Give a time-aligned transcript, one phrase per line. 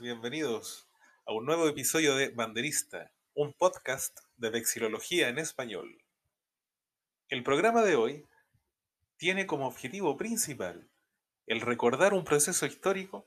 [0.00, 0.88] bienvenidos
[1.26, 6.04] a un nuevo episodio de Banderista, un podcast de vexilología en español.
[7.28, 8.24] El programa de hoy
[9.16, 10.88] tiene como objetivo principal
[11.46, 13.26] el recordar un proceso histórico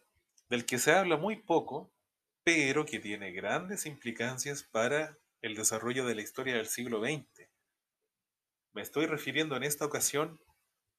[0.49, 1.91] del que se habla muy poco,
[2.43, 7.49] pero que tiene grandes implicancias para el desarrollo de la historia del siglo XX.
[8.73, 10.39] Me estoy refiriendo en esta ocasión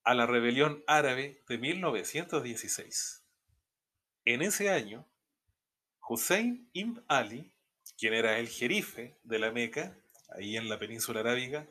[0.05, 3.25] a la rebelión árabe de 1916.
[4.25, 5.09] En ese año,
[6.09, 7.53] Hussein ibn Ali,
[7.97, 9.97] quien era el jerife de la Meca,
[10.37, 11.67] ahí en la península arábiga,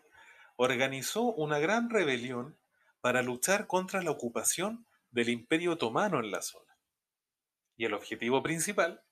[0.55, 2.57] organizó una gran rebelión
[3.01, 6.77] para luchar contra la ocupación del Imperio Otomano en la zona.
[7.75, 9.03] Y el objetivo principal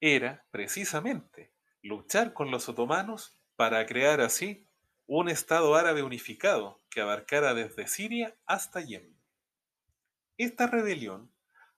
[0.00, 1.52] era, precisamente,
[1.82, 4.68] luchar con los otomanos para crear así
[5.06, 9.16] un Estado árabe unificado que abarcara desde Siria hasta Yemen.
[10.36, 11.32] Esta rebelión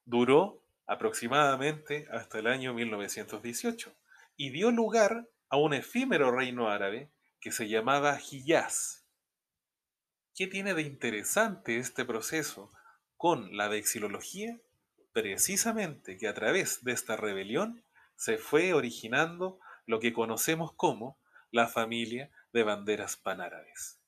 [0.04, 3.94] duró aproximadamente hasta el año 1918
[4.36, 7.10] y dio lugar a un efímero reino árabe
[7.40, 9.04] que se llamaba Hiyaz.
[10.34, 12.72] ¿Qué tiene de interesante este proceso
[13.16, 14.58] con la vexilología?
[15.12, 17.84] Precisamente que a través de esta rebelión
[18.16, 21.18] se fue originando lo que conocemos como
[21.50, 24.00] la familia de banderas panárabes.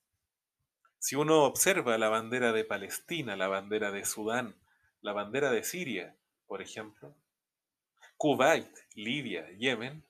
[0.99, 4.55] Si uno observa la bandera de Palestina, la bandera de Sudán,
[5.01, 6.17] la bandera de Siria,
[6.47, 7.15] por ejemplo,
[8.17, 10.03] Kuwait, Libia, Yemen,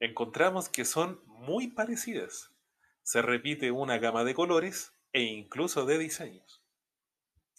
[0.00, 2.50] encontramos que son muy parecidas.
[3.02, 6.62] Se repite una gama de colores e incluso de diseños.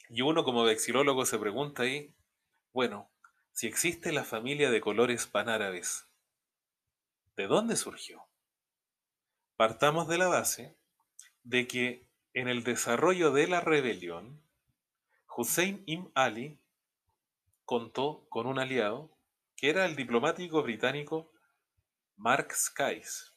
[0.09, 2.13] Y uno como vexilólogo se pregunta ahí,
[2.73, 3.09] bueno,
[3.53, 6.07] si existe la familia de colores panárabes,
[7.35, 8.27] ¿de dónde surgió?
[9.55, 10.77] Partamos de la base
[11.43, 14.41] de que en el desarrollo de la rebelión,
[15.35, 16.60] Hussein ibn Ali
[17.71, 19.17] contó con un aliado
[19.55, 21.31] que era el diplomático británico
[22.17, 23.33] Mark Skies.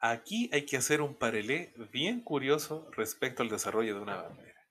[0.00, 4.66] Aquí hay que hacer un paralelo bien curioso respecto al desarrollo de una bandera.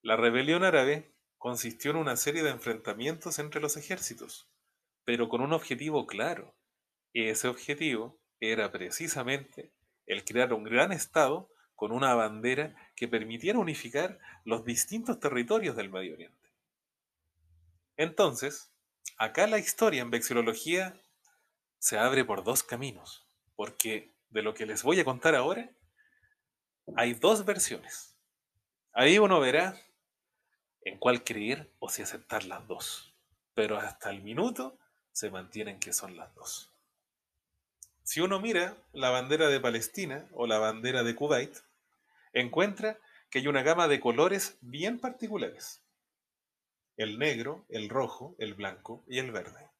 [0.00, 4.48] La rebelión árabe consistió en una serie de enfrentamientos entre los ejércitos,
[5.04, 6.54] pero con un objetivo claro.
[7.12, 9.70] Y ese objetivo era precisamente
[10.06, 15.90] el crear un gran Estado con una bandera que permitiera unificar los distintos territorios del
[15.90, 16.45] Medio Oriente.
[17.96, 18.70] Entonces,
[19.16, 21.00] acá la historia en vexilología
[21.78, 25.70] se abre por dos caminos, porque de lo que les voy a contar ahora,
[26.96, 28.16] hay dos versiones.
[28.92, 29.80] Ahí uno verá
[30.82, 33.14] en cuál creer o si aceptar las dos,
[33.54, 34.78] pero hasta el minuto
[35.12, 36.70] se mantienen que son las dos.
[38.02, 41.56] Si uno mira la bandera de Palestina o la bandera de Kuwait,
[42.32, 42.98] encuentra
[43.30, 45.85] que hay una gama de colores bien particulares
[46.96, 49.70] el negro, el rojo, el blanco y el verde.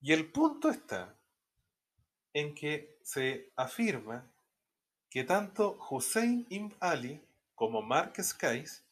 [0.00, 1.18] Y el punto está
[2.32, 4.30] en que se afirma
[5.10, 7.20] que tanto Hussein ibn Ali
[7.54, 8.84] como Mark Skies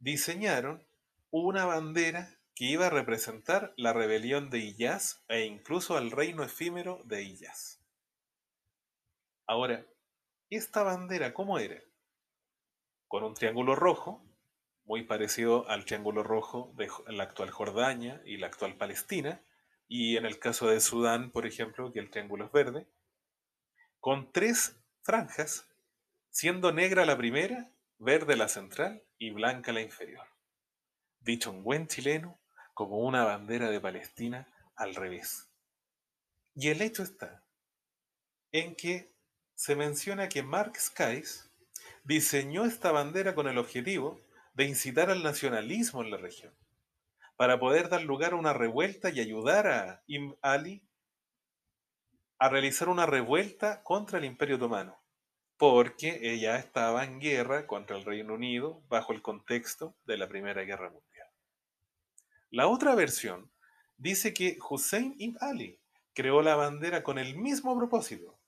[0.00, 0.84] diseñaron
[1.30, 7.00] una bandera que iba a representar la rebelión de Iyaz e incluso al reino efímero
[7.04, 7.80] de Iyaz.
[9.46, 9.86] Ahora,
[10.50, 11.80] ¿esta bandera cómo era?
[13.08, 14.22] Con un triángulo rojo,
[14.90, 19.40] muy parecido al Triángulo Rojo de la actual Jordania y la actual Palestina,
[19.86, 22.88] y en el caso de Sudán, por ejemplo, que el triángulo es verde,
[24.00, 25.68] con tres franjas,
[26.30, 30.26] siendo negra la primera, verde la central y blanca la inferior.
[31.20, 32.40] Dicho en buen chileno,
[32.74, 35.52] como una bandera de Palestina al revés.
[36.56, 37.44] Y el hecho está
[38.50, 39.14] en que
[39.54, 41.48] se menciona que Mark Skies
[42.02, 44.20] diseñó esta bandera con el objetivo
[44.60, 46.52] de incitar al nacionalismo en la región,
[47.36, 50.82] para poder dar lugar a una revuelta y ayudar a Im Ali
[52.38, 55.02] a realizar una revuelta contra el Imperio Otomano,
[55.56, 60.62] porque ella estaba en guerra contra el Reino Unido bajo el contexto de la Primera
[60.64, 61.28] Guerra Mundial.
[62.50, 63.50] La otra versión
[63.96, 65.80] dice que Hussein ibn Ali
[66.12, 68.38] creó la bandera con el mismo propósito,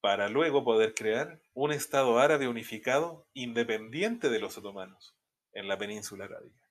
[0.00, 5.15] para luego poder crear un Estado árabe unificado independiente de los otomanos
[5.56, 6.62] en la península arábiga.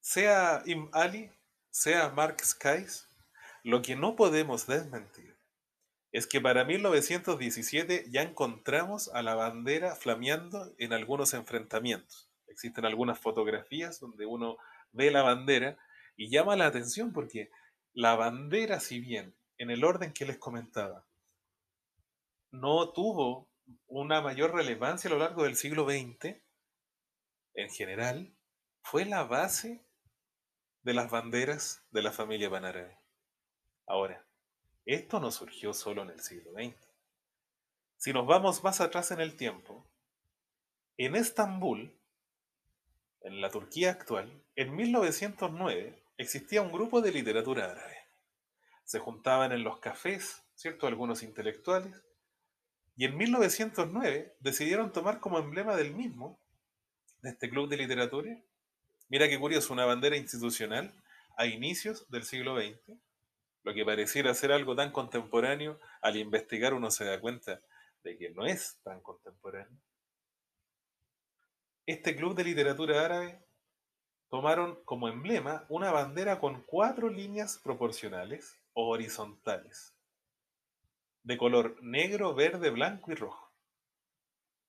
[0.00, 1.30] Sea Im Ali,
[1.70, 3.08] sea Mark Skies,
[3.62, 5.36] lo que no podemos desmentir
[6.10, 12.28] es que para 1917 ya encontramos a la bandera flameando en algunos enfrentamientos.
[12.48, 14.56] Existen algunas fotografías donde uno
[14.92, 15.78] ve la bandera
[16.16, 17.50] y llama la atención porque
[17.92, 21.04] la bandera, si bien en el orden que les comentaba,
[22.50, 23.48] no tuvo
[23.86, 26.36] una mayor relevancia a lo largo del siglo XX,
[27.54, 28.34] en general,
[28.82, 29.84] fue la base
[30.82, 32.98] de las banderas de la familia panárabe.
[33.86, 34.24] Ahora,
[34.86, 36.76] esto no surgió solo en el siglo XX.
[37.96, 39.84] Si nos vamos más atrás en el tiempo,
[40.96, 41.94] en Estambul,
[43.22, 47.98] en la Turquía actual, en 1909 existía un grupo de literatura árabe.
[48.84, 50.86] Se juntaban en los cafés, ¿cierto?
[50.86, 51.94] Algunos intelectuales.
[52.98, 56.40] Y en 1909 decidieron tomar como emblema del mismo,
[57.22, 58.36] de este club de literatura,
[59.08, 60.92] mira qué curioso, una bandera institucional
[61.36, 62.98] a inicios del siglo XX,
[63.62, 67.60] lo que pareciera ser algo tan contemporáneo, al investigar uno se da cuenta
[68.02, 69.78] de que no es tan contemporáneo.
[71.86, 73.40] Este club de literatura árabe
[74.28, 79.94] tomaron como emblema una bandera con cuatro líneas proporcionales o horizontales,
[81.28, 83.52] de color negro, verde, blanco y rojo.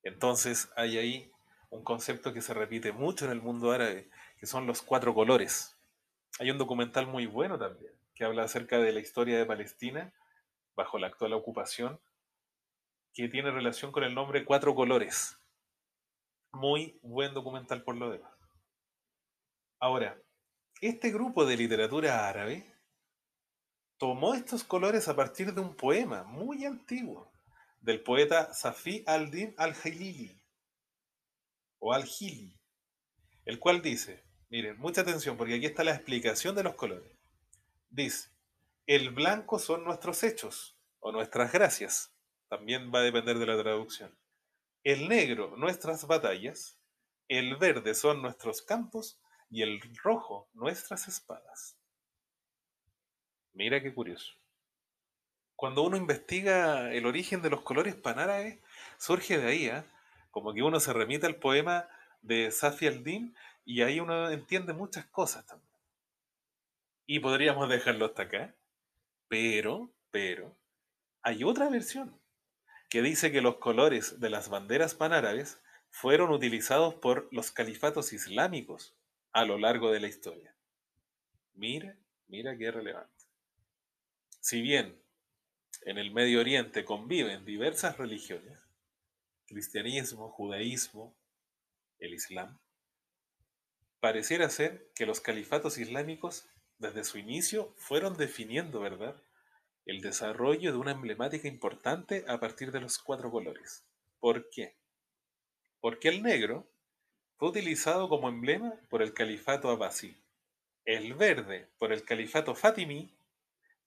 [0.03, 1.31] Entonces hay ahí
[1.69, 5.79] un concepto que se repite mucho en el mundo árabe, que son los cuatro colores.
[6.37, 10.13] Hay un documental muy bueno también, que habla acerca de la historia de Palestina
[10.75, 12.01] bajo la actual ocupación,
[13.13, 15.39] que tiene relación con el nombre Cuatro Colores.
[16.51, 18.33] Muy buen documental por lo demás.
[19.79, 20.21] Ahora,
[20.81, 22.78] este grupo de literatura árabe
[23.99, 27.29] tomó estos colores a partir de un poema muy antiguo
[27.81, 30.41] del poeta Safi al-Din al-Hilili
[31.79, 32.57] o al-Hili,
[33.43, 37.11] el cual dice, miren, mucha atención porque aquí está la explicación de los colores.
[37.89, 38.29] Dice,
[38.87, 42.15] el blanco son nuestros hechos o nuestras gracias,
[42.47, 44.17] también va a depender de la traducción.
[44.83, 46.79] El negro, nuestras batallas,
[47.27, 49.19] el verde son nuestros campos
[49.49, 51.78] y el rojo nuestras espadas.
[53.53, 54.33] Mira qué curioso.
[55.55, 58.59] Cuando uno investiga el origen de los colores panárabes,
[58.97, 59.83] surge de ahí, ¿eh?
[60.31, 61.89] como que uno se remite al poema
[62.21, 63.35] de Safi al-Din
[63.65, 65.69] y ahí uno entiende muchas cosas también.
[67.05, 68.55] Y podríamos dejarlo hasta acá,
[69.27, 70.55] pero, pero,
[71.21, 72.19] hay otra versión
[72.89, 78.95] que dice que los colores de las banderas panárabes fueron utilizados por los califatos islámicos
[79.31, 80.55] a lo largo de la historia.
[81.53, 81.97] Mira,
[82.27, 83.18] mira qué relevante.
[84.41, 85.01] Si bien
[85.85, 88.59] en el Medio Oriente conviven diversas religiones,
[89.45, 91.17] cristianismo, judaísmo,
[91.99, 92.59] el islam,
[93.99, 96.47] pareciera ser que los califatos islámicos
[96.77, 99.21] desde su inicio fueron definiendo, ¿verdad?,
[99.85, 103.85] el desarrollo de una emblemática importante a partir de los cuatro colores.
[104.19, 104.77] ¿Por qué?
[105.81, 106.71] Porque el negro
[107.37, 110.15] fue utilizado como emblema por el califato abbasí,
[110.85, 113.18] el verde por el califato fatimí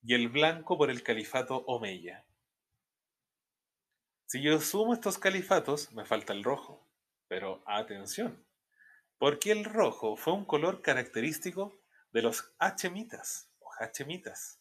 [0.03, 2.25] y el blanco por el califato omeya.
[4.25, 6.87] Si yo sumo estos califatos, me falta el rojo.
[7.27, 8.45] Pero atención,
[9.17, 14.59] porque el rojo fue un color característico de los hachemitas o hachemitas,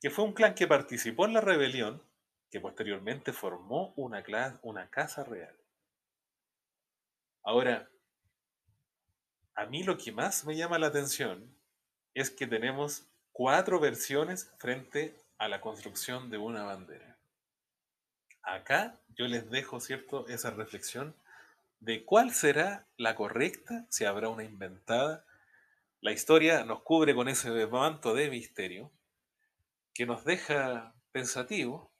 [0.00, 2.02] que fue un clan que participó en la rebelión
[2.50, 4.24] que posteriormente formó una,
[4.62, 5.56] una casa real.
[7.42, 7.88] Ahora,
[9.54, 11.54] a mí lo que más me llama la atención
[12.14, 17.18] es que tenemos cuatro versiones frente a la construcción de una bandera.
[18.42, 21.14] Acá yo les dejo, ¿cierto?, esa reflexión
[21.78, 25.26] de cuál será la correcta, si habrá una inventada.
[26.00, 28.90] La historia nos cubre con ese manto de misterio
[29.92, 31.92] que nos deja pensativo,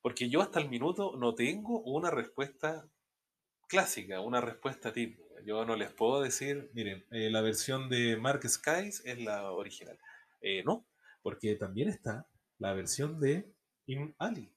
[0.00, 2.88] porque yo hasta el minuto no tengo una respuesta
[3.66, 5.24] clásica, una respuesta tipo.
[5.44, 9.98] Yo no les puedo decir, miren, eh, la versión de Mark Skies es la original.
[10.40, 10.86] Eh, no,
[11.22, 12.28] porque también está
[12.58, 13.52] la versión de
[13.86, 14.52] Im Ali.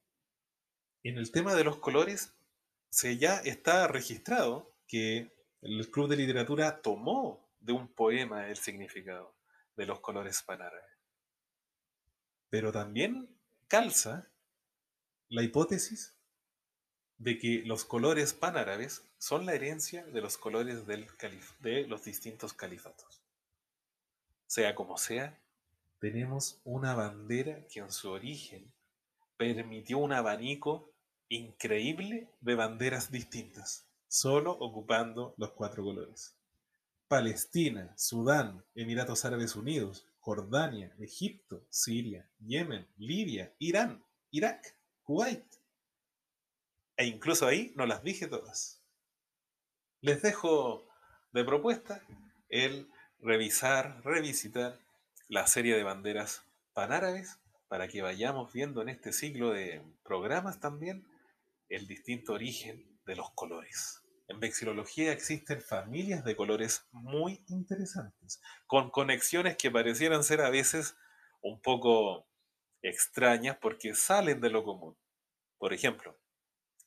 [1.04, 2.34] En el tema de los colores,
[2.90, 9.36] se ya está registrado que el Club de Literatura tomó de un poema el significado
[9.76, 10.86] de los colores panárabes.
[12.50, 13.30] Pero también
[13.68, 14.30] calza
[15.30, 16.18] la hipótesis
[17.18, 21.08] de que los colores panárabes son la herencia de los colores del
[21.60, 23.22] de los distintos califatos.
[24.48, 25.41] Sea como sea,
[26.02, 28.74] tenemos una bandera que en su origen
[29.38, 30.92] permitió un abanico
[31.30, 36.36] increíble de banderas distintas, solo ocupando los cuatro colores.
[37.08, 45.46] Palestina, Sudán, Emiratos Árabes Unidos, Jordania, Egipto, Siria, Yemen, Libia, Irán, Irak, Kuwait,
[46.98, 48.82] e incluso ahí no las dije todas.
[50.02, 50.88] Les dejo
[51.32, 52.04] de propuesta
[52.50, 52.90] el
[53.20, 54.80] revisar, revisitar
[55.32, 61.08] la serie de banderas panárabes para que vayamos viendo en este ciclo de programas también
[61.70, 64.02] el distinto origen de los colores.
[64.28, 70.98] En vexilología existen familias de colores muy interesantes, con conexiones que parecieran ser a veces
[71.40, 72.28] un poco
[72.82, 74.98] extrañas porque salen de lo común.
[75.60, 76.20] Por ejemplo,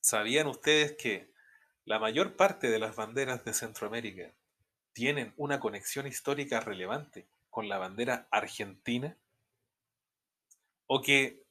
[0.02, 1.32] ¿sabían ustedes que
[1.86, 4.34] la mayor parte de las banderas de Centroamérica
[4.92, 9.16] tienen una conexión histórica relevante con la bandera argentina?
[10.88, 11.46] O que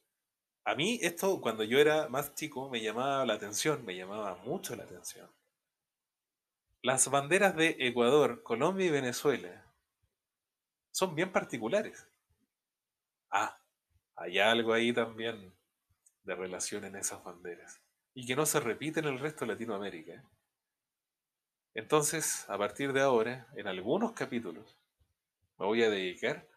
[0.66, 4.76] a mí esto cuando yo era más chico me llamaba la atención, me llamaba mucho
[4.76, 5.30] la atención.
[6.82, 9.64] Las banderas de Ecuador, Colombia y Venezuela
[10.92, 12.06] son bien particulares.
[13.30, 13.58] Ah,
[14.14, 15.54] hay algo ahí también
[16.22, 17.80] de relación en esas banderas
[18.12, 20.22] y que no se repite en el resto de Latinoamérica.
[21.72, 24.78] Entonces, a partir de ahora, en algunos capítulos,
[25.58, 26.48] me voy a dedicar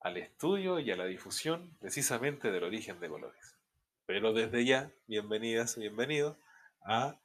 [0.00, 3.56] al estudio y a la difusión precisamente del origen de colores.
[4.06, 6.36] Pero desde ya, bienvenidas bienvenidos
[6.82, 7.18] a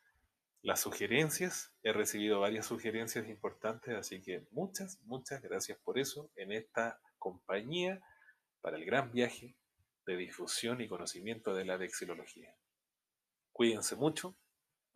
[0.63, 1.71] las sugerencias.
[1.83, 8.01] He recibido varias sugerencias importantes, así que muchas, muchas gracias por eso en esta compañía
[8.61, 9.55] para el gran viaje
[10.05, 12.55] de difusión y conocimiento de la vexilología.
[13.51, 14.35] Cuídense mucho,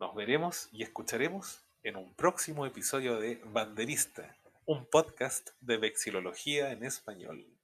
[0.00, 4.36] nos veremos y escucharemos en un próximo episodio de Banderista,
[4.68, 7.55] un podcast de vexilología en español.